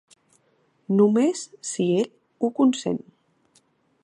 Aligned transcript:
Només 1.01 1.43
si 1.73 1.87
ell 2.01 2.11
ho 2.41 2.51
consent. 2.63 3.03